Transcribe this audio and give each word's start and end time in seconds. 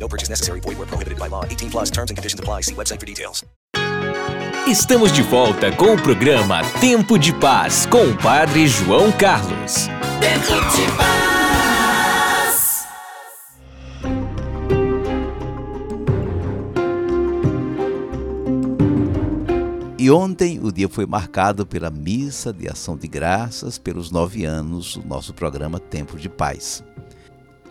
No 0.00 0.08
purchase 0.08 0.30
necessary. 0.30 0.60
Void 0.60 0.78
where 0.78 0.86
prohibited 0.86 1.18
by 1.18 1.28
law. 1.28 1.44
18 1.44 1.70
plus 1.70 1.90
terms 1.90 2.10
and 2.10 2.16
conditions 2.16 2.40
apply. 2.40 2.62
See 2.62 2.74
website 2.74 2.98
for 2.98 3.06
details. 3.06 3.44
Estamos 4.66 5.10
de 5.10 5.22
volta 5.22 5.72
com 5.72 5.94
o 5.94 6.00
programa 6.00 6.62
Tempo 6.80 7.18
de 7.18 7.32
Paz 7.32 7.86
com 7.86 8.04
o 8.04 8.16
Padre 8.16 8.68
João 8.68 9.10
Carlos. 9.10 9.88
Tempo 10.20 10.54
de 10.70 10.96
paz. 10.96 11.20
E 19.98 20.10
ontem 20.10 20.60
o 20.62 20.70
dia 20.70 20.88
foi 20.88 21.04
marcado 21.04 21.66
pela 21.66 21.90
missa 21.90 22.52
de 22.52 22.68
ação 22.68 22.96
de 22.96 23.08
graças 23.08 23.76
pelos 23.76 24.10
nove 24.10 24.44
anos 24.44 24.96
do 24.96 25.06
nosso 25.06 25.34
programa 25.34 25.80
Tempo 25.80 26.16
de 26.16 26.28
Paz. 26.28 26.84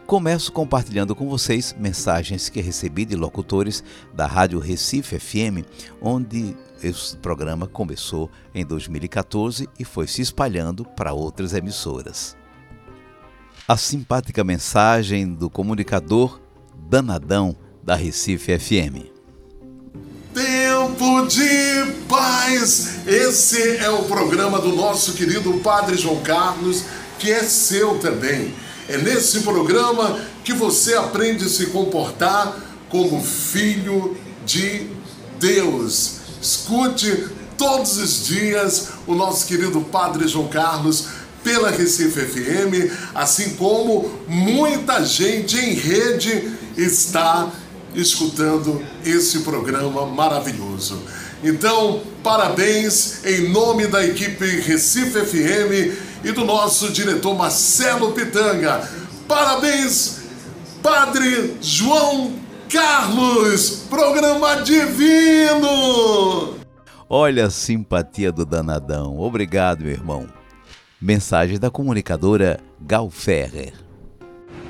Começo 0.10 0.52
compartilhando 0.52 1.16
com 1.16 1.30
vocês 1.30 1.76
mensagens 1.78 2.50
que 2.50 2.60
recebi 2.62 3.06
de 3.06 3.16
locutores 3.16 3.84
da 4.12 4.26
Rádio 4.26 4.58
Recife 4.58 5.20
FM, 5.20 5.64
onde 6.02 6.58
esse 6.82 7.16
programa 7.16 7.68
começou 7.68 8.28
em 8.56 8.66
2014 8.66 9.70
e 9.78 9.86
foi 9.86 10.08
se 10.08 10.24
espalhando 10.24 10.84
para 10.84 11.14
outras 11.14 11.54
emissoras. 11.54 12.36
A 13.68 13.78
simpática 13.78 14.44
mensagem 14.44 15.32
do 15.32 15.48
comunicador 15.48 16.42
Danadão 16.90 17.56
da 17.84 17.94
Recife 17.94 18.58
FM. 18.58 19.14
Tempo 20.34 21.28
de 21.28 21.94
paz! 22.10 23.08
Esse 23.08 23.78
é 23.78 23.92
o 23.92 24.06
programa 24.06 24.60
do 24.60 24.76
nosso 24.76 25.14
querido 25.14 25.54
Padre 25.60 25.96
João 25.96 26.24
Carlos, 26.24 26.84
que 27.20 27.32
é 27.32 27.44
seu 27.44 28.00
também. 28.00 28.52
É 28.90 28.98
nesse 28.98 29.42
programa 29.42 30.20
que 30.44 30.52
você 30.52 30.96
aprende 30.96 31.46
a 31.46 31.48
se 31.48 31.68
comportar 31.68 32.58
como 32.90 33.24
filho 33.24 34.18
de 34.44 34.88
Deus. 35.40 36.14
Escute 36.42 37.28
todos 37.56 37.98
os 37.98 38.26
dias 38.26 38.88
o 39.06 39.14
nosso 39.14 39.46
querido 39.46 39.80
Padre 39.82 40.28
João 40.28 40.48
Carlos 40.48 41.06
pela 41.44 41.70
Recife 41.70 42.20
FM, 42.20 42.92
assim 43.14 43.52
como 43.52 44.10
muita 44.28 45.06
gente 45.06 45.56
em 45.56 45.76
rede 45.76 46.52
está 46.76 47.48
escutando 47.94 48.84
esse 49.06 49.42
programa 49.42 50.08
maravilhoso. 50.08 51.00
Então, 51.44 52.02
parabéns 52.24 53.24
em 53.24 53.50
nome 53.50 53.86
da 53.86 54.04
equipe 54.04 54.46
Recife 54.62 55.20
FM 55.22 56.09
e 56.24 56.32
do 56.32 56.44
nosso 56.46 56.92
diretor 56.92 57.36
Marcelo 57.36 58.12
Pitanga. 58.12 58.88
Parabéns, 59.28 60.22
Padre 60.82 61.58
João 61.62 62.34
Carlos, 62.70 63.86
programa 63.90 64.62
divino! 64.62 66.56
Olha 67.10 67.48
a 67.48 67.50
simpatia 67.50 68.32
do 68.32 68.46
danadão. 68.46 69.20
Obrigado, 69.20 69.82
meu 69.82 69.92
irmão. 69.92 70.28
Mensagem 71.02 71.58
da 71.58 71.72
comunicadora 71.72 72.60
Gal 72.80 73.10
Ferrer. 73.10 73.89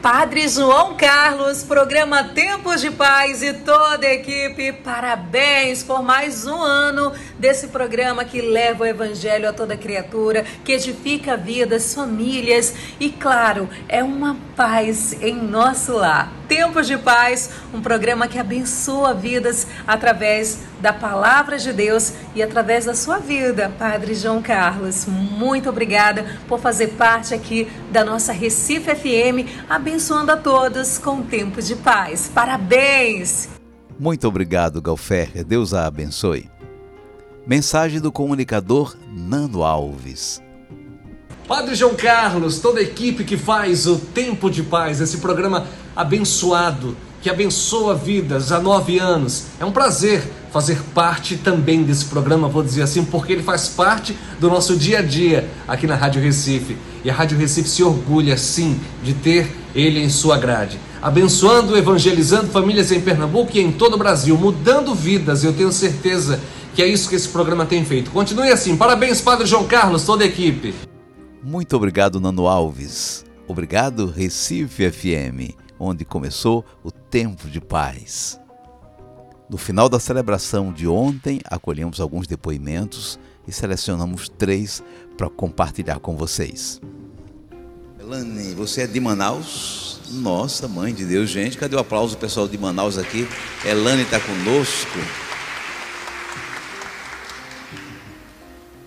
Padre 0.01 0.47
João 0.47 0.95
Carlos, 0.95 1.61
programa 1.61 2.23
Tempos 2.23 2.79
de 2.79 2.89
Paz 2.89 3.43
e 3.43 3.51
toda 3.51 4.07
a 4.07 4.13
equipe, 4.13 4.71
parabéns 4.71 5.83
por 5.83 6.01
mais 6.01 6.47
um 6.47 6.61
ano 6.61 7.11
desse 7.37 7.67
programa 7.67 8.23
que 8.23 8.41
leva 8.41 8.85
o 8.85 8.87
Evangelho 8.87 9.49
a 9.49 9.53
toda 9.53 9.75
criatura, 9.75 10.45
que 10.63 10.71
edifica 10.71 11.35
vidas, 11.35 11.93
famílias 11.93 12.73
e, 12.97 13.09
claro, 13.09 13.69
é 13.89 14.01
uma 14.01 14.37
paz 14.55 15.21
em 15.21 15.35
nosso 15.35 15.91
lar. 15.97 16.31
Tempos 16.49 16.87
de 16.87 16.97
Paz, 16.97 17.51
um 17.71 17.79
programa 17.79 18.27
que 18.27 18.39
abençoa 18.39 19.13
vidas 19.13 19.67
através 19.85 20.61
da 20.81 20.91
palavra 20.91 21.59
de 21.59 21.71
Deus 21.71 22.13
e 22.33 22.41
através 22.41 22.85
da 22.85 22.95
sua 22.95 23.19
vida, 23.19 23.71
Padre 23.77 24.15
João 24.15 24.41
Carlos. 24.41 25.05
Muito 25.05 25.69
obrigada 25.69 26.25
por 26.47 26.59
fazer 26.59 26.87
parte 26.87 27.35
aqui 27.35 27.71
da 27.91 28.03
nossa 28.03 28.33
Recife 28.33 28.95
FM, 28.95 29.47
abençoando 29.89 30.31
a 30.31 30.37
todos 30.37 30.99
com 30.99 31.23
tempo 31.23 31.59
de 31.63 31.75
paz. 31.75 32.29
Parabéns! 32.31 33.49
Muito 33.99 34.27
obrigado, 34.27 34.79
Galfer. 34.79 35.43
Deus 35.43 35.73
a 35.73 35.87
abençoe. 35.87 36.47
Mensagem 37.45 37.99
do 37.99 38.11
comunicador 38.11 38.95
Nando 39.11 39.63
Alves. 39.63 40.43
Padre 41.47 41.73
João 41.73 41.95
Carlos, 41.95 42.59
toda 42.59 42.79
a 42.79 42.83
equipe 42.83 43.23
que 43.23 43.35
faz 43.35 43.87
o 43.87 43.97
Tempo 43.97 44.51
de 44.51 44.61
Paz, 44.61 45.01
esse 45.01 45.17
programa 45.17 45.65
abençoado, 45.95 46.95
que 47.21 47.29
abençoa 47.29 47.95
vidas 47.95 48.51
há 48.51 48.59
nove 48.59 48.97
anos. 48.97 49.45
É 49.59 49.65
um 49.65 49.71
prazer 49.71 50.23
fazer 50.51 50.81
parte 50.93 51.37
também 51.37 51.83
desse 51.83 52.05
programa, 52.05 52.47
vou 52.47 52.63
dizer 52.63 52.81
assim, 52.81 53.05
porque 53.05 53.33
ele 53.33 53.43
faz 53.43 53.67
parte 53.67 54.17
do 54.39 54.49
nosso 54.49 54.75
dia 54.75 54.99
a 54.99 55.01
dia 55.01 55.49
aqui 55.67 55.85
na 55.85 55.95
Rádio 55.95 56.21
Recife. 56.21 56.77
E 57.03 57.09
a 57.09 57.13
Rádio 57.13 57.37
Recife 57.37 57.69
se 57.69 57.83
orgulha, 57.83 58.37
sim, 58.37 58.79
de 59.03 59.13
ter 59.13 59.49
ele 59.75 59.99
em 59.99 60.09
sua 60.09 60.37
grade. 60.37 60.79
Abençoando, 61.01 61.77
evangelizando 61.77 62.47
famílias 62.47 62.91
em 62.91 62.99
Pernambuco 62.99 63.55
e 63.55 63.61
em 63.61 63.71
todo 63.71 63.93
o 63.93 63.97
Brasil, 63.97 64.37
mudando 64.37 64.93
vidas, 64.93 65.43
eu 65.43 65.53
tenho 65.53 65.71
certeza 65.71 66.39
que 66.75 66.81
é 66.81 66.87
isso 66.87 67.09
que 67.09 67.15
esse 67.15 67.27
programa 67.27 67.65
tem 67.65 67.85
feito. 67.85 68.11
Continue 68.11 68.51
assim. 68.51 68.75
Parabéns, 68.75 69.21
Padre 69.21 69.45
João 69.45 69.65
Carlos, 69.65 70.03
toda 70.03 70.23
a 70.23 70.27
equipe. 70.27 70.73
Muito 71.43 71.75
obrigado, 71.75 72.19
Nano 72.19 72.47
Alves. 72.47 73.25
Obrigado, 73.47 74.07
Recife 74.07 74.91
FM, 74.91 75.55
onde 75.79 76.03
começou 76.03 76.65
o 76.83 76.91
tempo 76.91 77.49
de 77.49 77.61
paz. 77.61 78.39
No 79.49 79.57
final 79.57 79.89
da 79.89 79.99
celebração 79.99 80.71
de 80.71 80.87
ontem, 80.87 81.39
acolhemos 81.45 81.99
alguns 81.99 82.27
depoimentos 82.27 83.17
e 83.47 83.51
selecionamos 83.51 84.29
três 84.29 84.83
para 85.17 85.29
compartilhar 85.29 85.99
com 85.99 86.15
vocês. 86.15 86.79
Elane, 87.99 88.53
você 88.53 88.81
é 88.81 88.87
de 88.87 88.99
Manaus? 88.99 89.99
Nossa, 90.11 90.67
mãe 90.67 90.93
de 90.93 91.05
Deus, 91.05 91.29
gente, 91.29 91.57
cadê 91.57 91.75
o 91.75 91.79
aplauso 91.79 92.15
do 92.15 92.19
pessoal 92.19 92.47
de 92.47 92.57
Manaus 92.57 92.97
aqui? 92.97 93.27
Elane 93.65 94.03
está 94.03 94.19
conosco. 94.19 94.99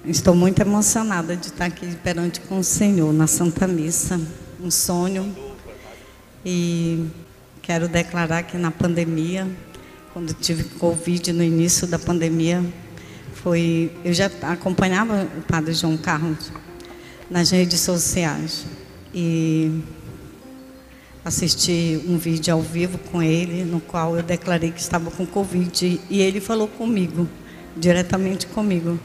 Estou 0.05 0.35
muito 0.35 0.61
emocionada 0.61 1.37
de 1.37 1.47
estar 1.47 1.67
aqui 1.67 1.95
perante 2.03 2.41
com 2.41 2.59
o 2.59 2.65
Senhor 2.65 3.13
na 3.13 3.29
Santa 3.29 3.69
Missa. 3.69 4.21
Um 4.61 4.71
sonho. 4.71 5.52
E 6.45 7.07
quero 7.63 7.89
declarar 7.89 8.43
que 8.43 8.57
na 8.57 8.71
pandemia, 8.71 9.49
quando 10.13 10.35
tive 10.35 10.65
Covid 10.65 11.33
no 11.33 11.43
início 11.43 11.87
da 11.87 11.99
pandemia, 11.99 12.65
foi. 13.35 13.91
Eu 14.05 14.13
já 14.13 14.31
acompanhava 14.43 15.29
o 15.39 15.43
Padre 15.43 15.73
João 15.73 15.97
Carlos 15.97 16.53
nas 17.31 17.51
redes 17.51 17.81
sociais. 17.81 18.65
E 19.15 19.83
assisti 21.25 22.01
um 22.07 22.19
vídeo 22.19 22.53
ao 22.55 22.61
vivo 22.61 22.99
com 22.99 23.23
ele, 23.23 23.65
no 23.65 23.81
qual 23.81 24.17
eu 24.17 24.23
declarei 24.23 24.71
que 24.71 24.81
estava 24.81 25.11
com 25.11 25.25
Covid. 25.25 26.01
E 26.11 26.21
ele 26.21 26.41
falou 26.41 26.69
comigo, 26.69 27.29
diretamente 27.77 28.47
comigo. 28.47 28.99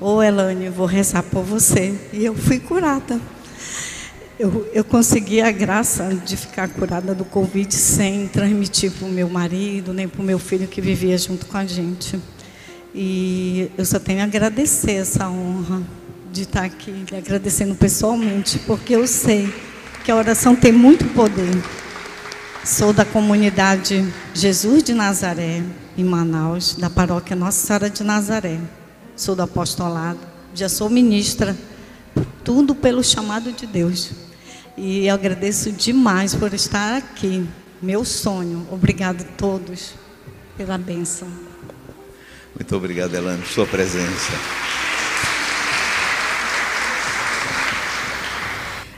Ô 0.00 0.16
oh, 0.16 0.22
Elane, 0.22 0.68
vou 0.68 0.86
rezar 0.86 1.22
por 1.22 1.42
você. 1.42 1.94
E 2.12 2.24
eu 2.24 2.34
fui 2.34 2.58
curada. 2.58 3.20
Eu, 4.38 4.70
eu 4.72 4.84
consegui 4.84 5.40
a 5.40 5.50
graça 5.50 6.14
de 6.14 6.36
ficar 6.36 6.68
curada 6.68 7.14
do 7.14 7.24
Covid 7.24 7.74
sem 7.74 8.28
transmitir 8.28 8.92
para 8.92 9.06
o 9.06 9.10
meu 9.10 9.28
marido, 9.28 9.92
nem 9.92 10.06
para 10.06 10.20
o 10.20 10.24
meu 10.24 10.38
filho 10.38 10.68
que 10.68 10.80
vivia 10.80 11.18
junto 11.18 11.46
com 11.46 11.56
a 11.56 11.66
gente. 11.66 12.20
E 12.94 13.70
eu 13.76 13.84
só 13.84 13.98
tenho 13.98 14.20
a 14.20 14.24
agradecer 14.24 14.92
essa 14.92 15.28
honra 15.28 15.82
de 16.32 16.42
estar 16.42 16.64
aqui, 16.64 17.04
agradecendo 17.16 17.74
pessoalmente, 17.74 18.58
porque 18.60 18.94
eu 18.94 19.06
sei 19.06 19.52
que 20.04 20.10
a 20.10 20.16
oração 20.16 20.54
tem 20.54 20.72
muito 20.72 21.04
poder. 21.14 21.50
Sou 22.64 22.92
da 22.92 23.04
comunidade 23.04 24.06
Jesus 24.34 24.82
de 24.82 24.94
Nazaré, 24.94 25.62
em 25.96 26.04
Manaus, 26.04 26.76
da 26.76 26.88
paróquia 26.88 27.34
Nossa 27.34 27.66
Senhora 27.66 27.90
de 27.90 28.04
Nazaré 28.04 28.58
sou 29.18 29.34
do 29.34 29.42
apostolado, 29.42 30.20
já 30.54 30.68
sou 30.68 30.88
ministra, 30.88 31.56
tudo 32.44 32.74
pelo 32.74 33.02
chamado 33.02 33.52
de 33.52 33.66
Deus. 33.66 34.12
E 34.80 35.08
agradeço 35.10 35.72
demais 35.72 36.36
por 36.36 36.54
estar 36.54 36.96
aqui. 36.96 37.44
Meu 37.82 38.04
sonho. 38.04 38.64
Obrigado 38.70 39.22
a 39.22 39.24
todos 39.36 39.94
pela 40.56 40.78
bênção. 40.78 41.26
Muito 42.54 42.76
obrigado, 42.76 43.12
Elane, 43.12 43.42
por 43.42 43.48
sua 43.48 43.66
presença. 43.66 44.32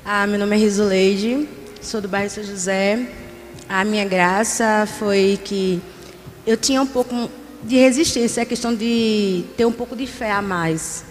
Ah, 0.05 0.27
meu 0.27 0.39
nome 0.39 0.55
é 0.55 0.59
Rizuleide, 0.59 1.49
sou 1.81 2.03
do 2.03 2.09
bairro 2.09 2.29
São 2.29 2.45
José. 2.45 3.09
A 3.67 3.83
minha 3.83 4.05
graça 4.05 4.87
foi 4.99 5.41
que 5.43 5.81
eu 6.47 6.59
tinha 6.59 6.83
um 6.83 6.87
pouco 6.87 7.31
de 7.63 7.77
resistência, 7.77 8.43
a 8.43 8.47
questão 8.47 8.75
de 8.75 9.45
ter 9.57 9.65
um 9.65 9.73
pouco 9.73 9.97
de 9.97 10.07
fé 10.07 10.31
a 10.31 10.43
mais. 10.43 11.07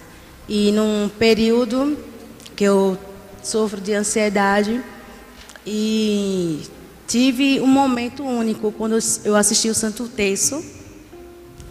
E 0.48 0.72
num 0.72 1.10
período 1.10 1.98
que 2.56 2.64
eu 2.64 3.00
sofro 3.42 3.82
de 3.82 3.94
ansiedade 3.94 4.82
e 5.66 6.62
tive 7.08 7.60
um 7.60 7.68
momento 7.68 8.24
único 8.24 8.72
quando 8.72 8.98
eu 9.24 9.36
assisti 9.36 9.70
o 9.70 9.76
Santo 9.76 10.08
Terço, 10.08 10.64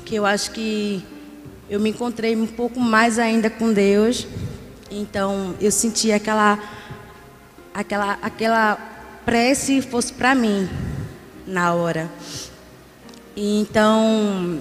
que 0.05 0.15
eu 0.15 0.27
acho 0.27 0.51
que 0.51 1.05
eu 1.69 1.79
me 1.79 1.91
encontrei 1.91 2.35
um 2.35 2.47
pouco 2.47 2.81
mais 2.81 3.19
ainda 3.19 3.51
com 3.51 3.73
Deus. 3.73 4.27
Então 4.91 5.55
eu 5.61 5.71
senti 5.71 6.11
aquela 6.13 6.59
aquela 7.75 8.19
aquela 8.23 8.77
prece 9.25 9.83
fosse 9.83 10.13
para 10.13 10.35
mim 10.35 10.69
na 11.47 11.75
hora. 11.75 12.11
Então 13.37 14.61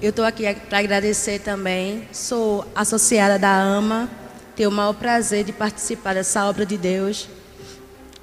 eu 0.00 0.10
estou 0.10 0.24
aqui 0.24 0.52
para 0.68 0.78
agradecer 0.78 1.40
também. 1.40 2.08
Sou 2.12 2.66
associada 2.74 3.38
da 3.38 3.50
AMA, 3.50 4.08
tenho 4.56 4.70
o 4.70 4.72
maior 4.72 4.94
prazer 4.94 5.44
de 5.44 5.52
participar 5.52 6.14
dessa 6.14 6.46
obra 6.46 6.64
de 6.64 6.78
Deus. 6.78 7.28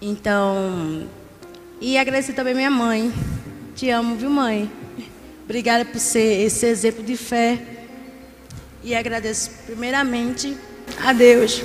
Então, 0.02 1.08
e 1.80 1.96
agradecer 1.96 2.34
também 2.34 2.56
minha 2.56 2.72
mãe. 2.72 3.14
Te 3.76 3.92
amo, 3.92 4.16
viu, 4.16 4.32
mãe? 4.32 4.70
Obrigada 5.44 5.86
por 5.86 6.00
ser 6.00 6.42
esse 6.42 6.66
exemplo 6.66 7.04
de 7.04 7.16
fé. 7.16 7.62
E 8.84 8.96
agradeço 8.96 9.52
primeiramente 9.68 10.58
a 11.06 11.14
Deus 11.14 11.62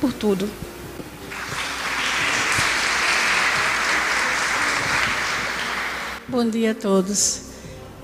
por 0.00 0.12
tudo. 0.12 0.50
Bom 6.26 6.44
dia 6.48 6.72
a 6.72 6.74
todos. 6.74 7.42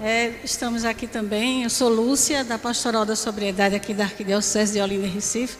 É, 0.00 0.32
estamos 0.44 0.84
aqui 0.84 1.06
também, 1.06 1.64
eu 1.64 1.70
sou 1.70 1.88
Lúcia, 1.88 2.44
da 2.44 2.58
Pastoral 2.58 3.04
da 3.04 3.16
Sobriedade 3.16 3.74
aqui 3.74 3.92
da 3.92 4.04
Arquidiocese 4.04 4.74
de 4.74 4.80
Olinda 4.80 5.06
e 5.06 5.10
Recife. 5.10 5.56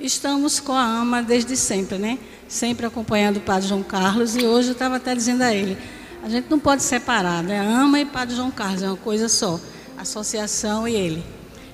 Estamos 0.00 0.58
com 0.58 0.72
a 0.72 0.82
AMA 0.82 1.22
desde 1.22 1.56
sempre, 1.56 1.98
né? 1.98 2.18
Sempre 2.48 2.86
acompanhando 2.86 3.36
o 3.36 3.40
Padre 3.40 3.68
João 3.68 3.82
Carlos 3.82 4.34
e 4.34 4.44
hoje 4.44 4.68
eu 4.68 4.72
estava 4.72 4.96
até 4.96 5.14
dizendo 5.14 5.42
a 5.42 5.54
ele, 5.54 5.76
a 6.22 6.28
gente 6.28 6.46
não 6.48 6.58
pode 6.58 6.82
separar, 6.82 7.42
né? 7.42 7.60
AMA 7.60 8.00
e 8.00 8.04
Padre 8.06 8.34
João 8.34 8.50
Carlos 8.50 8.82
é 8.82 8.86
uma 8.86 8.96
coisa 8.96 9.28
só, 9.28 9.60
associação 9.98 10.88
e 10.88 10.94
ele. 10.94 11.24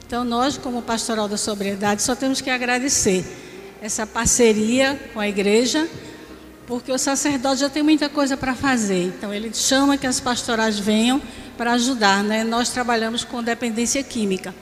Então 0.07 0.25
nós, 0.25 0.59
como 0.59 0.83
Pastoral 0.83 1.29
da 1.29 1.37
Sobriedade, 1.37 2.03
só 2.03 2.15
temos 2.15 2.41
que 2.41 2.51
agradecer 2.51 3.25
essa 3.81 4.07
parceria 4.07 4.99
com 5.15 5.21
a 5.21 5.29
igreja, 5.29 5.89
porque 6.67 6.91
o 6.91 6.99
sacerdote 6.99 7.61
já 7.61 7.71
tem 7.71 7.83
muita 7.83 8.09
coisa 8.09 8.37
para 8.37 8.55
fazer. 8.55 9.07
Então 9.07 9.33
ele 9.33 9.55
chama 9.55 9.97
que 9.97 10.07
as 10.07 10.19
pastorais 10.19 10.79
venham 10.79 11.23
para 11.57 11.73
ajudar, 11.73 12.25
né? 12.25 12.43
Nós 12.43 12.71
trabalhamos 12.71 13.23
com 13.23 13.43
dependência 13.43 14.03
química. 14.03 14.55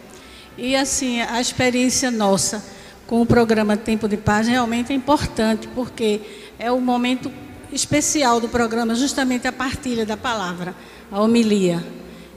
E 0.58 0.76
assim, 0.76 1.20
a 1.22 1.40
experiência 1.40 2.10
nossa 2.10 2.75
com 3.06 3.22
o 3.22 3.26
programa 3.26 3.76
Tempo 3.76 4.08
de 4.08 4.16
Paz 4.16 4.48
realmente 4.48 4.92
é 4.92 4.96
importante, 4.96 5.68
porque 5.74 6.20
é 6.58 6.70
o 6.72 6.80
momento 6.80 7.30
especial 7.72 8.40
do 8.40 8.48
programa, 8.48 8.94
justamente 8.94 9.46
a 9.46 9.52
partilha 9.52 10.04
da 10.04 10.16
palavra, 10.16 10.74
a 11.10 11.20
homilia. 11.20 11.84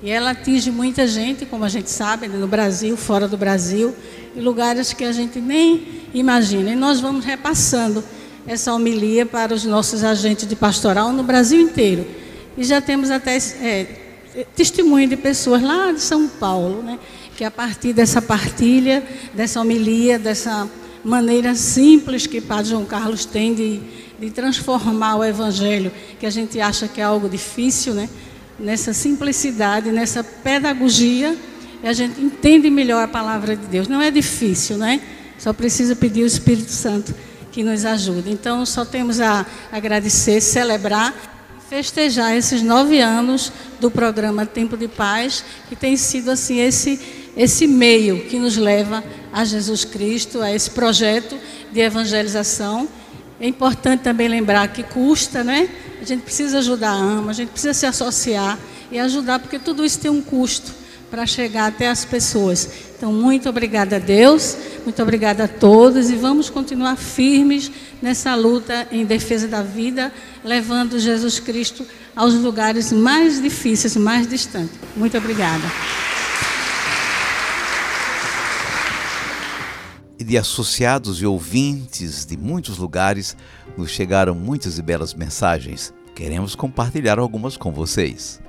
E 0.02 0.10
ela 0.10 0.32
atinge 0.32 0.72
muita 0.72 1.06
gente, 1.08 1.46
como 1.46 1.66
a 1.66 1.70
gente 1.70 1.90
sabe, 1.90 2.28
né, 2.28 2.38
no 2.38 2.48
Brasil, 2.48 2.96
fora 2.96 3.28
do 3.28 3.38
Brasil, 3.38 3.94
em 4.36 4.40
lugares 4.40 4.94
que 4.94 5.04
a 5.04 5.12
gente 5.12 5.40
nem 5.40 6.04
imagina. 6.14 6.72
E 6.72 6.76
nós 6.76 7.00
vamos 7.00 7.26
repassando 7.26 8.04
essa 8.48 8.74
homilia 8.74 9.26
para 9.26 9.54
os 9.54 9.66
nossos 9.66 10.04
agentes 10.04 10.48
de 10.48 10.56
pastoral 10.56 11.12
no 11.12 11.24
Brasil 11.24 11.60
inteiro. 11.60 12.08
E 12.58 12.64
já 12.64 12.80
temos 12.80 13.12
até 13.12 13.38
é, 13.38 13.88
testemunho 14.56 15.08
de 15.08 15.18
pessoas 15.18 15.62
lá 15.62 15.92
de 15.92 16.00
São 16.00 16.28
Paulo, 16.28 16.82
né, 16.82 16.98
que 17.40 17.46
a 17.46 17.50
partir 17.50 17.94
dessa 17.94 18.22
partilha, 18.22 19.02
dessa 19.34 19.62
homilia, 19.62 20.20
dessa 20.20 20.70
maneira 21.06 21.56
simples 21.56 22.28
que 22.28 22.42
Padre 22.42 22.72
João 22.72 22.84
Carlos 22.84 23.24
tem 23.24 23.54
de, 23.54 23.80
de 24.20 24.30
transformar 24.30 25.16
o 25.16 25.24
Evangelho, 25.24 25.90
que 26.20 26.26
a 26.26 26.30
gente 26.30 26.60
acha 26.60 26.86
que 26.90 27.00
é 27.00 27.04
algo 27.06 27.30
difícil, 27.30 27.94
né, 27.94 28.10
nessa 28.60 28.92
simplicidade, 28.92 29.90
nessa 29.90 30.22
pedagogia, 30.22 31.34
a 31.82 31.94
gente 31.94 32.20
entende 32.20 32.70
melhor 32.70 33.06
a 33.06 33.08
palavra 33.08 33.56
de 33.56 33.68
Deus. 33.68 33.88
Não 33.88 34.02
é 34.02 34.12
difícil, 34.12 34.76
né? 34.76 35.00
Só 35.38 35.54
precisa 35.54 35.96
pedir 35.96 36.24
o 36.24 36.28
Espírito 36.28 36.72
Santo 36.72 37.16
que 37.54 37.64
nos 37.64 37.86
ajude. 37.86 38.30
Então, 38.30 38.66
só 38.66 38.84
temos 38.84 39.22
a 39.22 39.46
agradecer, 39.72 40.42
celebrar 40.42 41.16
festejar 41.70 42.36
esses 42.36 42.64
nove 42.64 43.00
anos 43.00 43.54
do 43.80 43.92
programa 43.92 44.44
Tempo 44.44 44.76
de 44.76 44.88
Paz, 44.88 45.46
que 45.70 45.76
tem 45.76 45.96
sido 45.96 46.32
assim 46.32 46.60
esse 46.60 47.29
esse 47.40 47.66
meio 47.66 48.26
que 48.26 48.38
nos 48.38 48.58
leva 48.58 49.02
a 49.32 49.46
Jesus 49.46 49.86
Cristo, 49.86 50.42
a 50.42 50.54
esse 50.54 50.72
projeto 50.72 51.38
de 51.72 51.80
evangelização. 51.80 52.86
É 53.40 53.48
importante 53.48 54.02
também 54.02 54.28
lembrar 54.28 54.68
que 54.68 54.84
custa, 54.84 55.42
né? 55.42 55.70
A 56.02 56.04
gente 56.04 56.22
precisa 56.24 56.58
ajudar 56.58 56.90
a 56.90 56.96
AMA, 56.96 57.32
a 57.32 57.34
gente 57.34 57.48
precisa 57.48 57.74
se 57.74 57.86
associar 57.86 58.60
e 58.92 59.00
ajudar, 59.00 59.40
porque 59.40 59.58
tudo 59.58 59.86
isso 59.86 59.98
tem 60.00 60.12
um 60.12 60.22
custo 60.22 60.74
para 61.10 61.26
chegar 61.26 61.68
até 61.68 61.88
as 61.88 62.04
pessoas. 62.04 62.68
Então, 62.98 63.14
muito 63.14 63.48
obrigada 63.48 63.96
a 63.96 64.00
Deus, 64.00 64.58
muito 64.84 65.02
obrigada 65.02 65.46
a 65.46 65.48
todos 65.48 66.10
e 66.10 66.16
vamos 66.16 66.50
continuar 66.50 66.98
firmes 66.98 67.72
nessa 68.02 68.36
luta 68.36 68.86
em 68.92 69.06
defesa 69.06 69.48
da 69.48 69.64
vida, 69.64 70.12
levando 70.44 71.00
Jesus 71.00 71.40
Cristo 71.40 71.88
aos 72.14 72.34
lugares 72.34 72.92
mais 72.92 73.42
difíceis, 73.42 73.96
mais 73.96 74.28
distantes. 74.28 74.76
Muito 74.98 75.18
obrigada. 75.18 75.64
De 80.30 80.38
associados 80.38 81.24
e 81.24 81.26
ouvintes 81.26 82.24
de 82.24 82.38
muitos 82.38 82.78
lugares, 82.78 83.36
nos 83.76 83.90
chegaram 83.90 84.36
muitas 84.36 84.78
e 84.78 84.82
belas 84.84 85.12
mensagens. 85.12 85.92
Queremos 86.14 86.54
compartilhar 86.54 87.18
algumas 87.18 87.58
com 87.58 87.72
vocês. 87.72 88.40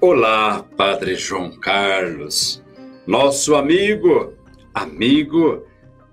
Olá, 0.00 0.64
Padre 0.76 1.16
João 1.16 1.50
Carlos, 1.58 2.62
nosso 3.04 3.56
amigo, 3.56 4.32
amigo 4.72 5.64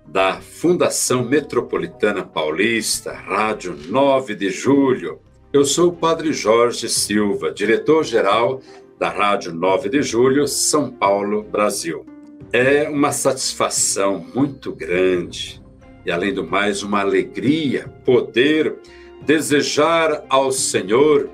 da 0.08 0.40
Fundação 0.40 1.24
Metropolitana 1.24 2.24
Paulista, 2.24 3.12
Rádio 3.12 3.78
9 3.88 4.34
de 4.34 4.50
Julho. 4.50 5.20
Eu 5.52 5.64
sou 5.64 5.90
o 5.90 5.96
Padre 5.96 6.32
Jorge 6.32 6.88
Silva, 6.88 7.52
diretor-geral 7.52 8.60
da 8.98 9.08
Rádio 9.08 9.54
9 9.54 9.88
de 9.88 10.02
Julho, 10.02 10.48
São 10.48 10.90
Paulo, 10.90 11.44
Brasil. 11.44 12.04
É 12.52 12.88
uma 12.88 13.12
satisfação 13.12 14.24
muito 14.34 14.72
grande 14.72 15.62
e, 16.04 16.10
além 16.10 16.32
do 16.32 16.46
mais, 16.46 16.82
uma 16.82 17.00
alegria 17.00 17.88
poder 18.04 18.76
desejar 19.24 20.24
ao 20.28 20.52
Senhor 20.52 21.30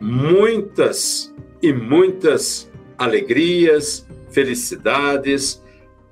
muitas 0.00 1.34
e 1.62 1.72
muitas 1.72 2.70
alegrias, 2.98 4.06
felicidades 4.30 5.62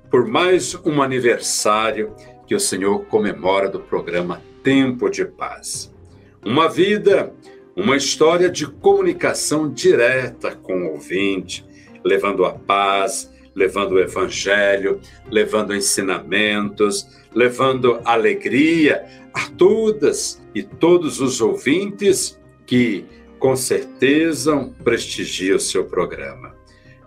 por 0.09 0.27
mais 0.27 0.75
um 0.83 1.01
aniversário 1.01 2.13
que 2.45 2.55
o 2.55 2.59
Senhor 2.59 3.05
comemora 3.05 3.69
do 3.69 3.79
programa 3.79 4.41
Tempo 4.63 5.09
de 5.09 5.23
Paz. 5.23 5.93
Uma 6.43 6.67
vida, 6.67 7.33
uma 7.75 7.95
história 7.95 8.49
de 8.49 8.67
comunicação 8.67 9.71
direta 9.71 10.55
com 10.55 10.83
o 10.83 10.91
ouvinte, 10.91 11.65
levando 12.03 12.43
a 12.43 12.51
paz, 12.51 13.30
levando 13.55 13.93
o 13.93 13.99
evangelho, 13.99 14.99
levando 15.29 15.75
ensinamentos, 15.75 17.07
levando 17.33 17.99
alegria 18.05 19.05
a 19.33 19.47
todas 19.49 20.41
e 20.53 20.63
todos 20.63 21.19
os 21.19 21.41
ouvintes 21.41 22.39
que 22.65 23.05
com 23.39 23.55
certeza 23.55 24.71
prestigia 24.83 25.55
o 25.55 25.59
seu 25.59 25.85
programa. 25.85 26.55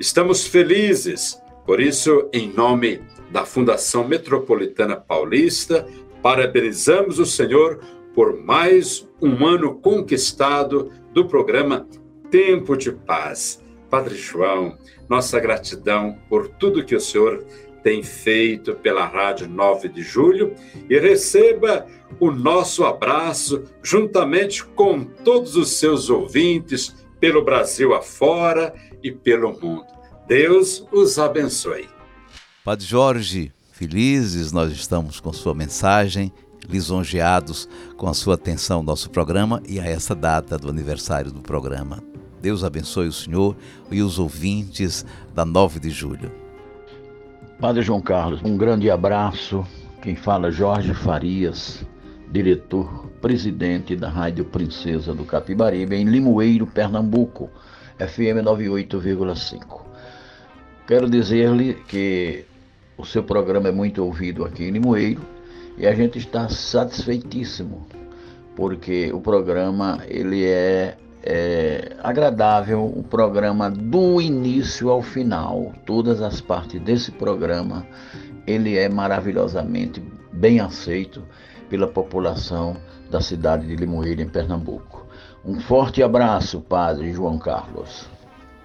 Estamos 0.01 0.47
felizes, 0.47 1.41
por 1.65 1.81
isso, 1.81 2.29
em 2.33 2.53
nome 2.53 3.01
da 3.31 3.47
Fundação 3.47 4.07
Metropolitana 4.07 4.97
Paulista, 4.97 5.87
parabenizamos 6.23 7.19
o 7.19 7.27
Senhor 7.27 7.81
por 8.15 8.41
mais 8.43 9.09
um 9.21 9.47
ano 9.47 9.77
conquistado 9.77 10.91
do 11.13 11.27
programa 11.27 11.89
Tempo 12.31 12.77
de 12.77 12.93
Paz. 12.93 13.64
Padre 13.95 14.17
João, 14.17 14.77
nossa 15.09 15.39
gratidão 15.39 16.19
por 16.29 16.49
tudo 16.49 16.85
que 16.85 16.97
o 16.97 17.01
Senhor 17.01 17.45
tem 17.81 18.03
feito 18.03 18.75
pela 18.75 19.07
Rádio 19.07 19.49
9 19.49 19.89
de 19.89 20.03
Julho 20.03 20.53
e 20.91 20.99
receba 20.99 21.87
o 22.19 22.33
nosso 22.33 22.83
abraço 22.83 23.63
juntamente 23.85 24.65
com 24.65 25.05
todos 25.05 25.55
os 25.55 25.79
seus 25.79 26.11
ouvintes 26.11 27.07
pelo 27.21 27.45
Brasil 27.45 27.95
afora 27.95 28.75
e 29.01 29.13
pelo 29.13 29.53
mundo. 29.53 29.87
Deus 30.27 30.85
os 30.91 31.17
abençoe. 31.17 31.89
Padre 32.65 32.85
Jorge, 32.85 33.53
felizes 33.71 34.51
nós 34.51 34.73
estamos 34.73 35.21
com 35.21 35.33
sua 35.33 35.55
mensagem, 35.55 36.33
lisonjeados 36.69 37.69
com 37.97 38.09
a 38.09 38.15
sua 38.15 38.35
atenção 38.35 38.79
ao 38.79 38.83
nosso 38.83 39.09
programa 39.09 39.63
e 39.69 39.79
a 39.79 39.85
essa 39.85 40.17
data 40.17 40.59
do 40.59 40.69
aniversário 40.69 41.31
do 41.31 41.43
programa. 41.43 42.14
Deus 42.45 42.63
abençoe 42.63 43.09
o 43.09 43.13
senhor 43.13 43.57
e 43.91 44.03
os 44.03 44.19
ouvintes 44.19 45.03
da 45.35 45.47
9 45.47 45.81
de 45.81 45.89
julho. 45.89 46.31
Padre 47.59 47.81
João 47.81 48.03
Carlos, 48.03 48.43
um 48.45 48.55
grande 48.55 48.91
abraço. 48.91 49.67
Quem 50.03 50.15
fala 50.15 50.49
é 50.49 50.51
Jorge 50.51 50.93
Farias, 50.93 51.83
diretor, 52.31 53.07
presidente 53.23 53.97
da 53.97 54.11
Rádio 54.11 54.45
Princesa 54.45 55.15
do 55.15 55.25
Capibaribe, 55.25 55.97
em 55.97 56.05
Limoeiro, 56.05 56.67
Pernambuco, 56.67 57.49
FM 57.99 58.45
98,5. 58.45 59.81
Quero 60.87 61.09
dizer-lhe 61.09 61.73
que 61.89 62.45
o 62.99 63.07
seu 63.07 63.23
programa 63.23 63.71
é 63.71 63.73
muito 63.73 64.05
ouvido 64.05 64.45
aqui 64.45 64.65
em 64.65 64.71
Limoeiro 64.71 65.23
e 65.79 65.87
a 65.87 65.95
gente 65.95 66.19
está 66.19 66.47
satisfeitíssimo, 66.51 67.87
porque 68.55 69.11
o 69.15 69.21
programa 69.23 70.03
ele 70.07 70.45
é, 70.45 70.99
é 71.27 71.97
agradável, 72.03 72.85
o 72.85 73.03
programa 73.03 73.71
do 73.71 74.21
início 74.21 74.91
ao 74.91 75.01
final, 75.01 75.73
todas 75.87 76.21
as 76.21 76.43
partes 76.43 76.79
desse 76.83 77.11
programa, 77.11 77.87
ele 78.47 78.77
é 78.77 78.91
maravilhosamente 78.91 80.03
bem 80.31 80.61
aceito 80.61 81.23
pela 81.71 81.87
população 81.87 82.77
da 83.11 83.23
cidade 83.23 83.67
de 83.67 83.75
Limoeiro, 83.75 84.21
em 84.21 84.29
Pernambuco. 84.29 85.07
Um 85.43 85.59
forte 85.61 86.03
abraço, 86.03 86.61
Padre 86.61 87.13
João 87.13 87.39
Carlos. 87.39 88.07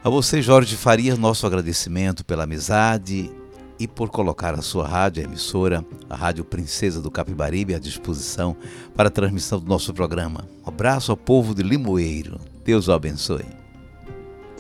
A 0.04 0.10
você, 0.10 0.42
Jorge 0.42 0.76
Faria, 0.76 1.16
nosso 1.16 1.48
agradecimento 1.48 2.26
pela 2.26 2.44
amizade 2.44 3.32
e 3.80 3.88
por 3.88 4.10
colocar 4.10 4.54
a 4.54 4.62
sua 4.62 4.86
rádio, 4.86 5.24
a 5.24 5.26
emissora, 5.26 5.86
a 6.10 6.16
Rádio 6.16 6.44
Princesa 6.44 7.02
do 7.02 7.10
Capibaribe, 7.10 7.74
à 7.74 7.80
disposição 7.80 8.56
para 8.96 9.08
a 9.08 9.12
transmissão 9.12 9.60
do 9.60 9.68
nosso 9.68 9.94
programa. 9.94 10.46
Um 10.66 10.70
abraço 10.70 11.12
ao 11.12 11.18
povo 11.18 11.56
de 11.56 11.64
Limoeiro. 11.64 12.40
Deus 12.70 12.88
o 12.88 12.92
abençoe. 12.92 13.48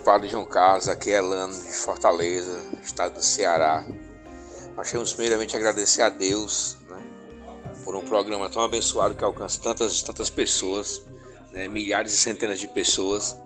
Padre 0.03 0.29
João 0.29 0.43
Carlos, 0.43 0.89
aqui 0.89 1.11
é 1.11 1.21
Lano 1.21 1.53
de 1.53 1.71
Fortaleza, 1.71 2.59
estado 2.81 3.13
do 3.13 3.23
Ceará. 3.23 3.85
Nós 4.75 4.91
temos 4.91 5.13
primeiramente 5.13 5.55
agradecer 5.55 6.01
a 6.01 6.09
Deus 6.09 6.75
por 7.83 7.95
um 7.95 8.01
programa 8.01 8.49
tão 8.49 8.63
abençoado 8.63 9.13
que 9.13 9.23
alcança 9.23 9.61
tantas, 9.61 10.01
tantas 10.01 10.27
pessoas, 10.27 11.03
né, 11.51 11.67
milhares 11.67 12.11
e 12.11 12.17
centenas 12.17 12.59
de 12.59 12.67
pessoas. 12.69 13.37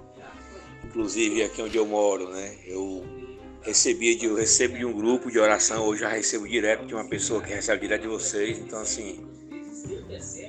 Inclusive 0.85 1.43
aqui 1.43 1.61
onde 1.61 1.75
eu 1.75 1.85
moro, 1.85 2.29
né, 2.29 2.55
eu 2.65 3.05
recebi 3.63 4.15
de, 4.15 4.27
eu 4.27 4.35
recebo 4.35 4.77
de 4.77 4.85
um 4.85 4.93
grupo 4.93 5.29
de 5.29 5.39
oração, 5.39 5.85
hoje 5.85 6.03
já 6.03 6.07
recebo 6.07 6.47
direto 6.47 6.85
de 6.85 6.95
uma 6.95 7.05
pessoa 7.05 7.41
que 7.41 7.53
recebe 7.53 7.81
direto 7.81 8.03
de 8.03 8.07
vocês. 8.07 8.57
Então 8.59 8.79
assim, 8.79 9.27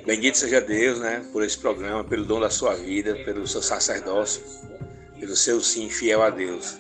bendito 0.07 0.39
seja 0.39 0.61
Deus, 0.61 0.99
né, 0.99 1.25
por 1.33 1.43
esse 1.43 1.59
programa, 1.59 2.05
pelo 2.05 2.25
dom 2.25 2.41
da 2.41 2.51
sua 2.51 2.75
vida, 2.75 3.15
pelo 3.25 3.47
seu 3.47 3.63
sacerdócio, 3.63 4.43
pelo 5.19 5.37
seu 5.37 5.61
sim 5.61 5.89
fiel 5.89 6.23
a 6.23 6.31
Deus. 6.31 6.77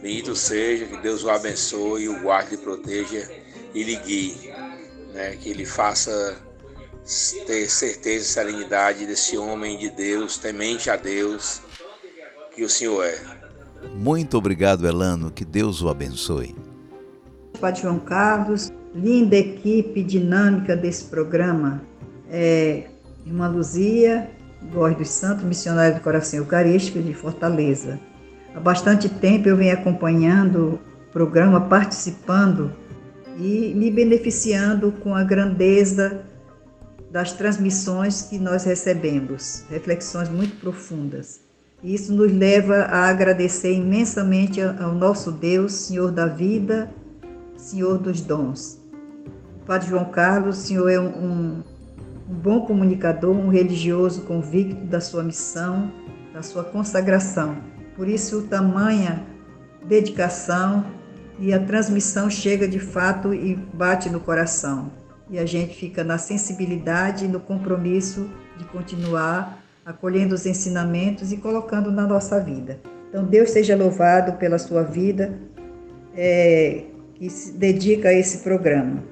Bendito 0.00 0.36
seja, 0.36 0.86
que 0.86 0.96
Deus 0.98 1.24
o 1.24 1.30
abençoe, 1.30 2.08
o 2.08 2.20
guarde, 2.20 2.54
e 2.54 2.58
proteja 2.58 3.30
e 3.74 3.82
lhe 3.82 3.96
guie 3.96 4.52
né, 5.14 5.36
que 5.36 5.48
ele 5.48 5.64
faça 5.64 6.36
ter 7.46 7.68
certeza 7.68 8.24
e 8.24 8.28
serenidade 8.28 9.06
desse 9.06 9.38
homem 9.38 9.78
de 9.78 9.88
Deus, 9.90 10.36
temente 10.36 10.90
a 10.90 10.96
Deus, 10.96 11.62
que 12.54 12.64
o 12.64 12.68
Senhor 12.68 13.04
é. 13.04 13.18
Muito 13.94 14.36
obrigado, 14.36 14.86
Elano, 14.86 15.30
que 15.30 15.44
Deus 15.44 15.82
o 15.82 15.88
abençoe. 15.88 16.54
Padre 17.60 17.82
João 17.82 18.00
Carlos, 18.00 18.72
linda 18.94 19.36
equipe 19.36 20.02
dinâmica 20.02 20.74
desse 20.74 21.04
programa. 21.04 21.82
É, 22.30 22.84
Irmã 23.26 23.48
Luzia, 23.48 24.30
Voz 24.72 24.96
dos 24.96 25.08
Santos, 25.08 25.44
missionária 25.44 25.94
do 25.94 26.00
Coração 26.00 26.38
Eucarístico 26.38 27.00
de 27.00 27.12
Fortaleza. 27.12 28.00
Há 28.54 28.60
bastante 28.60 29.08
tempo 29.08 29.48
eu 29.48 29.56
venho 29.56 29.74
acompanhando 29.74 30.80
o 31.08 31.12
programa, 31.12 31.60
participando 31.60 32.72
e 33.38 33.74
me 33.74 33.90
beneficiando 33.90 34.92
com 34.92 35.14
a 35.14 35.22
grandeza 35.22 36.22
das 37.10 37.32
transmissões 37.32 38.22
que 38.22 38.38
nós 38.38 38.64
recebemos, 38.64 39.64
reflexões 39.68 40.28
muito 40.28 40.56
profundas. 40.60 41.40
Isso 41.82 42.12
nos 42.14 42.32
leva 42.32 42.76
a 42.84 43.08
agradecer 43.08 43.74
imensamente 43.74 44.60
ao 44.60 44.94
nosso 44.94 45.30
Deus, 45.30 45.72
Senhor 45.74 46.10
da 46.10 46.26
vida, 46.26 46.90
Senhor 47.56 47.98
dos 47.98 48.20
dons. 48.20 48.80
Padre 49.66 49.88
João 49.88 50.06
Carlos, 50.06 50.58
o 50.58 50.60
Senhor 50.60 50.88
é 50.88 50.98
um 50.98 51.62
bom 52.26 52.62
comunicador, 52.62 53.34
um 53.34 53.48
religioso 53.48 54.22
convicto 54.22 54.84
da 54.86 55.00
sua 55.00 55.22
missão, 55.22 55.92
da 56.32 56.42
sua 56.42 56.64
consagração. 56.64 57.56
Por 57.96 58.08
isso, 58.08 58.42
tamanha 58.42 59.24
dedicação 59.86 60.84
e 61.38 61.52
a 61.52 61.58
transmissão 61.58 62.30
chega 62.30 62.66
de 62.66 62.78
fato 62.78 63.34
e 63.34 63.54
bate 63.54 64.08
no 64.08 64.20
coração. 64.20 64.90
E 65.30 65.38
a 65.38 65.46
gente 65.46 65.74
fica 65.74 66.04
na 66.04 66.18
sensibilidade 66.18 67.24
e 67.24 67.28
no 67.28 67.40
compromisso 67.40 68.30
de 68.56 68.64
continuar 68.66 69.62
acolhendo 69.84 70.34
os 70.34 70.46
ensinamentos 70.46 71.32
e 71.32 71.36
colocando 71.36 71.90
na 71.90 72.06
nossa 72.06 72.40
vida. 72.40 72.80
Então, 73.08 73.24
Deus 73.24 73.50
seja 73.50 73.76
louvado 73.76 74.32
pela 74.34 74.58
sua 74.58 74.82
vida 74.82 75.38
é, 76.16 76.84
que 77.14 77.28
se 77.28 77.52
dedica 77.52 78.08
a 78.08 78.12
esse 78.12 78.38
programa. 78.38 79.02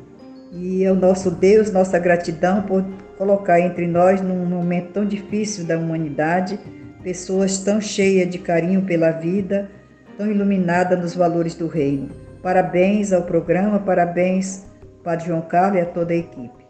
E 0.52 0.84
é 0.84 0.92
o 0.92 0.94
nosso 0.94 1.30
Deus, 1.30 1.70
nossa 1.70 1.98
gratidão 1.98 2.62
por 2.62 2.84
colocar 3.16 3.60
entre 3.60 3.86
nós, 3.86 4.20
num 4.20 4.44
momento 4.46 4.92
tão 4.92 5.04
difícil 5.04 5.64
da 5.64 5.78
humanidade, 5.78 6.58
pessoas 7.02 7.58
tão 7.58 7.80
cheias 7.80 8.30
de 8.30 8.38
carinho 8.38 8.82
pela 8.82 9.10
vida, 9.10 9.70
tão 10.16 10.30
iluminada 10.30 10.96
nos 10.96 11.14
valores 11.14 11.54
do 11.54 11.66
reino. 11.66 12.08
Parabéns 12.42 13.12
ao 13.12 13.22
programa, 13.22 13.78
parabéns 13.78 14.64
Padre 15.02 15.26
João 15.26 15.42
Carlos 15.42 15.78
e 15.78 15.82
a 15.82 15.86
toda 15.86 16.12
a 16.12 16.16
equipe. 16.16 16.62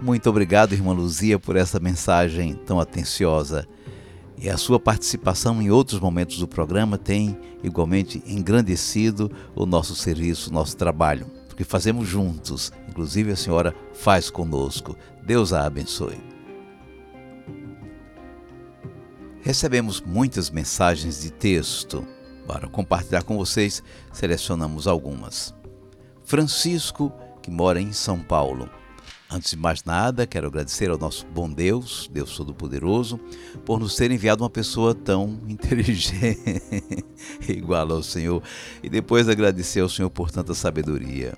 Muito 0.00 0.28
obrigado, 0.28 0.72
irmã 0.72 0.92
Luzia, 0.92 1.38
por 1.38 1.56
essa 1.56 1.78
mensagem 1.78 2.54
tão 2.54 2.80
atenciosa. 2.80 3.66
E 4.36 4.50
a 4.50 4.56
sua 4.56 4.80
participação 4.80 5.62
em 5.62 5.70
outros 5.70 6.00
momentos 6.00 6.38
do 6.38 6.48
programa 6.48 6.98
tem 6.98 7.38
igualmente 7.62 8.22
engrandecido 8.26 9.30
o 9.54 9.64
nosso 9.64 9.94
serviço, 9.94 10.50
o 10.50 10.52
nosso 10.52 10.76
trabalho, 10.76 11.26
porque 11.48 11.64
fazemos 11.64 12.06
juntos. 12.08 12.72
Inclusive 12.94 13.32
a 13.32 13.36
senhora 13.36 13.74
faz 13.92 14.30
conosco. 14.30 14.96
Deus 15.20 15.52
a 15.52 15.66
abençoe. 15.66 16.16
Recebemos 19.42 20.00
muitas 20.00 20.48
mensagens 20.48 21.20
de 21.20 21.32
texto 21.32 22.06
para 22.46 22.68
compartilhar 22.68 23.24
com 23.24 23.36
vocês, 23.36 23.82
selecionamos 24.12 24.86
algumas. 24.86 25.52
Francisco, 26.22 27.12
que 27.42 27.50
mora 27.50 27.80
em 27.80 27.92
São 27.92 28.20
Paulo. 28.20 28.70
Antes 29.28 29.50
de 29.50 29.56
mais 29.56 29.82
nada, 29.82 30.24
quero 30.24 30.46
agradecer 30.46 30.88
ao 30.88 30.96
nosso 30.96 31.26
bom 31.26 31.50
Deus, 31.50 32.08
Deus 32.12 32.36
Todo-Poderoso, 32.36 33.18
por 33.64 33.80
nos 33.80 33.96
ter 33.96 34.12
enviado 34.12 34.44
uma 34.44 34.50
pessoa 34.50 34.94
tão 34.94 35.40
inteligente, 35.48 36.38
igual 37.48 37.90
ao 37.90 38.04
Senhor, 38.04 38.40
e 38.84 38.88
depois 38.88 39.28
agradecer 39.28 39.80
ao 39.80 39.88
Senhor 39.88 40.10
por 40.10 40.30
tanta 40.30 40.54
sabedoria. 40.54 41.34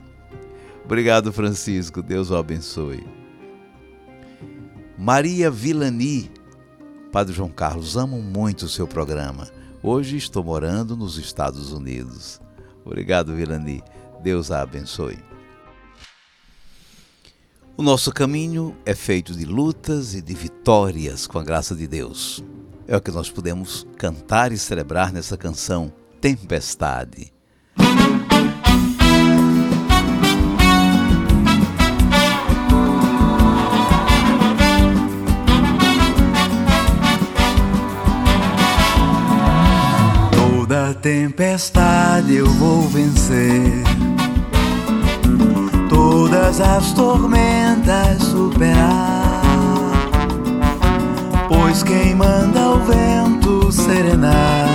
Obrigado, 0.87 1.33
Francisco, 1.33 2.01
Deus 2.01 2.31
o 2.31 2.37
abençoe. 2.37 3.05
Maria 4.97 5.51
Vilani, 5.51 6.31
Padre 7.11 7.35
João 7.35 7.51
Carlos, 7.51 7.97
amo 7.97 8.23
muito 8.23 8.67
o 8.67 8.69
seu 8.69 8.87
programa. 8.87 9.49
Hoje 9.83 10.17
estou 10.17 10.45
morando 10.45 10.97
nos 10.97 11.19
Estados 11.19 11.73
Unidos. 11.73 12.41
Obrigado, 12.85 13.35
Vilani. 13.35 13.83
Deus 14.23 14.53
a 14.53 14.63
abençoe. 14.63 15.19
O 17.77 17.83
nosso 17.83 18.13
caminho 18.13 18.77
é 18.87 18.95
feito 18.95 19.35
de 19.35 19.45
lutas 19.45 20.15
e 20.15 20.23
de 20.23 20.35
vitórias 20.35 21.27
com 21.27 21.41
a 21.41 21.45
graça 21.45 21.75
de 21.75 21.89
Deus. 21.89 22.45
É 22.87 22.97
o 22.97 23.01
que 23.01 23.11
nós 23.11 23.29
podemos 23.29 23.85
cantar 23.99 24.53
e 24.53 24.57
celebrar 24.57 25.13
nessa 25.13 25.37
canção 25.37 25.93
Tempestade. 26.21 27.36
Tempestade 40.97 42.35
eu 42.35 42.47
vou 42.47 42.83
vencer, 42.83 43.83
todas 45.89 46.61
as 46.61 46.93
tormentas 46.93 48.23
superar. 48.23 49.43
Pois 51.49 51.83
quem 51.83 52.15
manda 52.15 52.71
o 52.71 52.79
vento 52.81 53.71
serenar 53.71 54.69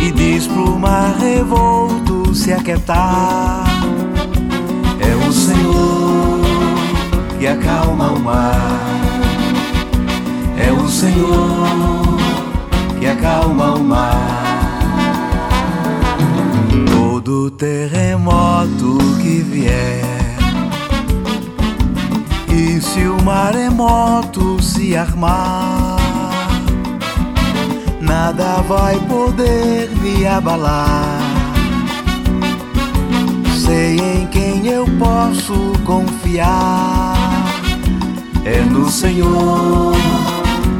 e 0.00 0.10
diz 0.12 0.46
pro 0.46 0.78
mar 0.78 1.16
revolto 1.18 2.34
se 2.34 2.52
aquietar. 2.52 3.64
É 5.00 5.28
o 5.28 5.32
Senhor 5.32 6.40
que 7.38 7.46
acalma 7.46 8.12
o 8.12 8.20
mar. 8.20 8.80
É 10.58 10.72
o 10.72 10.88
Senhor 10.88 12.31
que 13.02 13.08
acalma 13.08 13.74
o 13.74 13.82
mar. 13.82 14.78
Todo 16.88 17.50
terremoto 17.50 18.96
que 19.20 19.42
vier. 19.42 20.04
E 22.48 22.80
se 22.80 23.00
o 23.08 23.20
maremoto 23.24 24.62
se 24.62 24.96
armar, 24.96 25.96
nada 28.00 28.62
vai 28.68 28.96
poder 29.00 29.90
me 30.00 30.24
abalar. 30.24 31.18
Sei 33.66 33.98
em 33.98 34.26
quem 34.28 34.68
eu 34.68 34.86
posso 35.00 35.72
confiar. 35.84 37.16
É 38.44 38.60
no 38.60 38.88
Senhor 38.88 39.92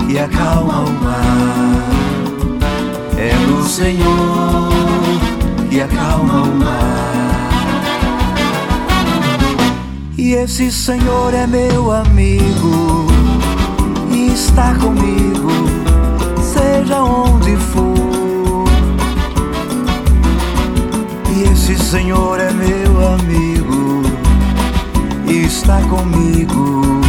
que 0.07 0.21
acalma 0.21 0.83
o 0.83 0.93
mar. 1.03 2.02
É 3.25 3.37
no 3.47 3.63
Senhor 3.63 4.69
que 5.71 5.81
acalma 5.81 6.43
o 6.43 6.57
mar. 6.57 7.51
E 10.19 10.33
esse 10.35 10.73
Senhor 10.73 11.33
é 11.33 11.47
meu 11.47 11.93
amigo 11.93 13.07
e 14.11 14.33
está 14.33 14.75
comigo, 14.75 15.53
seja 16.43 17.01
onde 17.01 17.57
for. 17.57 18.67
E 21.31 21.45
esse 21.45 21.79
Senhor 21.79 22.41
é 22.41 22.51
meu 22.51 23.07
amigo 23.15 24.03
e 25.29 25.45
está 25.45 25.81
comigo. 25.83 27.01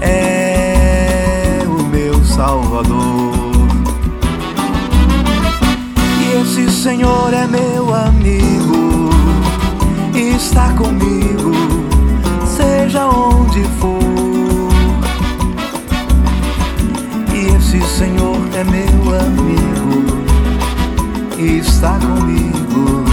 É 0.00 1.64
o 1.66 1.82
meu 1.82 2.24
Salvador. 2.24 3.33
Esse 6.44 6.70
Senhor 6.70 7.32
é 7.32 7.46
meu 7.46 7.94
amigo 7.94 9.08
está 10.14 10.68
comigo, 10.74 11.52
seja 12.46 13.06
onde 13.06 13.64
for. 13.80 13.98
E 17.34 17.56
esse 17.56 17.80
Senhor 17.96 18.36
é 18.54 18.62
meu 18.62 19.20
amigo 19.20 20.04
está 21.38 21.98
comigo. 21.98 23.03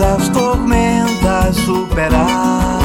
As 0.00 0.28
tormentas 0.30 1.54
superar. 1.54 2.80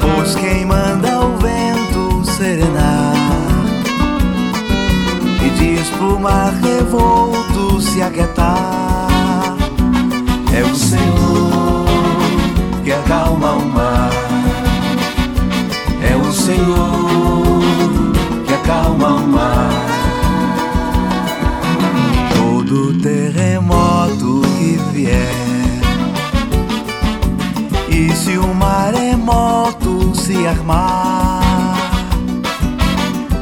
Pois 0.00 0.34
quem 0.34 0.64
manda 0.66 1.20
o 1.20 1.36
vento 1.38 2.24
serenar 2.24 3.14
e 5.44 5.50
diz 5.50 5.88
pro 5.90 6.18
mar 6.18 6.52
revolto 6.54 7.80
se 7.80 8.02
aquietar. 8.02 9.56
É 10.52 10.64
o 10.64 10.74
Senhor 10.74 11.86
que 12.82 12.92
acalma 12.92 13.52
o 13.52 13.64
mar. 13.64 14.10
É 16.02 16.16
o 16.16 16.32
Senhor 16.32 17.25
maremoto 29.26 30.14
se 30.14 30.46
armar, 30.46 31.76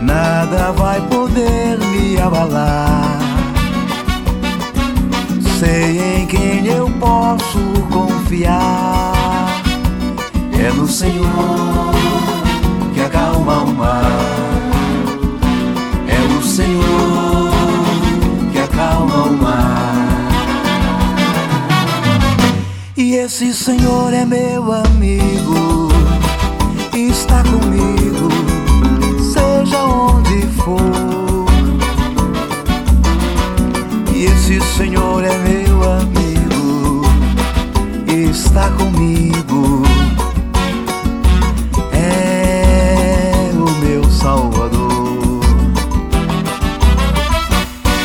nada 0.01 0.73
vai 0.73 1.01
poder 1.03 1.79
me 1.79 2.19
abalar. 2.19 3.19
Sei 5.59 6.23
em 6.23 6.27
quem 6.27 6.67
eu 6.67 6.91
posso 6.99 7.61
confiar. 7.91 9.13
É 10.59 10.73
no 10.73 10.89
Senhor 10.89 11.93
que 12.95 13.01
acalma 13.01 13.59
o 13.59 13.75
mar. 13.75 14.03
É 16.09 16.39
o 16.39 16.43
Senhor 16.43 17.34
E 23.15 23.19
esse 23.19 23.55
Senhor 23.55 24.13
é 24.13 24.25
meu 24.25 24.73
amigo, 24.73 25.89
está 26.93 27.45
comigo, 27.45 28.29
seja 29.23 29.85
onde 29.85 30.45
for. 30.57 31.47
E 34.13 34.25
esse 34.25 34.61
Senhor 34.61 35.23
é 35.23 35.39
meu 35.39 35.93
amigo, 35.93 37.03
está 38.09 38.69
comigo. 38.71 39.85
É 41.93 43.53
o 43.55 43.71
meu 43.79 44.11
Salvador. 44.11 45.41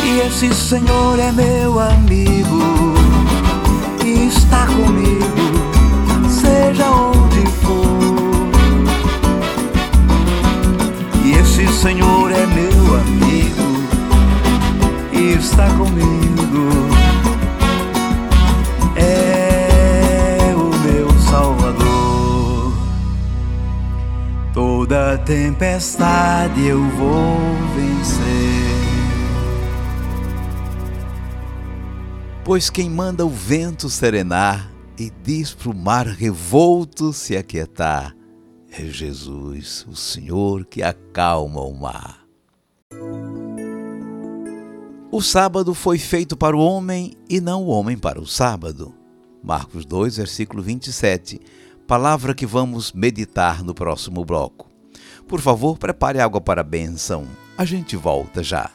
E 0.05 0.19
esse 0.27 0.53
Senhor 0.53 1.17
é 1.17 1.31
meu 1.31 1.79
amigo, 1.79 2.98
comigo, 4.79 6.29
seja 6.29 6.89
onde 6.89 7.45
for. 7.61 8.49
E 11.25 11.31
esse 11.33 11.67
Senhor 11.67 12.31
é 12.31 12.45
meu 12.47 12.95
amigo, 12.99 13.69
está 15.11 15.67
comigo. 15.71 16.69
É 18.95 20.53
o 20.55 20.69
meu 20.85 21.09
Salvador. 21.19 22.73
Toda 24.53 25.17
tempestade 25.19 26.65
eu 26.65 26.81
vou 26.91 27.37
vencer. 27.75 28.59
Pois 32.43 32.69
quem 32.69 32.89
manda 32.89 33.25
o 33.25 33.29
vento 33.29 33.89
serenar 33.89 34.68
e 34.99 35.09
diz 35.23 35.53
pro 35.53 35.73
mar 35.73 36.05
revolto 36.05 37.13
se 37.13 37.37
aquietar 37.37 38.13
é 38.71 38.85
Jesus, 38.85 39.85
o 39.89 39.95
Senhor 39.95 40.65
que 40.65 40.83
acalma 40.83 41.61
o 41.61 41.73
mar. 41.73 42.19
O 45.11 45.21
sábado 45.21 45.73
foi 45.73 45.97
feito 45.97 46.37
para 46.37 46.55
o 46.55 46.59
homem 46.59 47.13
e 47.27 47.41
não 47.41 47.63
o 47.63 47.67
homem 47.67 47.97
para 47.97 48.21
o 48.21 48.27
sábado. 48.27 48.93
Marcos 49.43 49.85
2, 49.85 50.17
versículo 50.17 50.61
27, 50.61 51.39
palavra 51.87 52.35
que 52.35 52.45
vamos 52.45 52.93
meditar 52.93 53.63
no 53.63 53.73
próximo 53.73 54.23
bloco. 54.23 54.69
Por 55.27 55.41
favor, 55.41 55.77
prepare 55.77 56.19
água 56.19 56.39
para 56.39 56.61
a 56.61 56.63
benção. 56.63 57.25
A 57.57 57.65
gente 57.65 57.95
volta 57.95 58.43
já. 58.43 58.69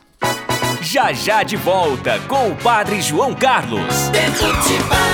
Já 0.83 1.13
já 1.13 1.43
de 1.43 1.57
volta 1.57 2.19
com 2.29 2.51
o 2.51 2.57
Padre 2.57 3.01
João 3.01 3.33
Carlos. 3.33 4.09
Tempo 4.13 5.14